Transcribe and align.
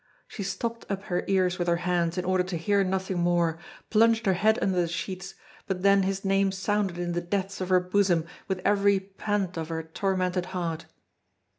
She 0.27 0.41
stopped 0.41 0.83
up 0.89 1.03
her 1.03 1.23
ears 1.27 1.59
with 1.59 1.67
her 1.67 1.75
hands 1.85 2.17
in 2.17 2.25
order 2.25 2.41
to 2.45 2.57
hear 2.57 2.83
nothing 2.83 3.19
more, 3.19 3.59
plunged 3.91 4.25
her 4.25 4.33
head 4.33 4.57
under 4.59 4.81
the 4.81 4.87
sheets; 4.87 5.35
but 5.67 5.83
then 5.83 6.01
his 6.01 6.25
name 6.25 6.51
sounded 6.51 6.97
in 6.97 7.11
the 7.11 7.21
depths 7.21 7.61
of 7.61 7.69
her 7.69 7.79
bosom 7.79 8.25
with 8.47 8.61
every 8.65 8.99
pant 8.99 9.57
of 9.59 9.69
her 9.69 9.83
tormented 9.83 10.47
heart. 10.57 10.87